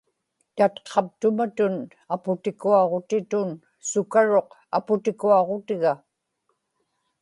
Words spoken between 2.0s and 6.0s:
aputikuaġutitun sukaruq aputikuaġutiga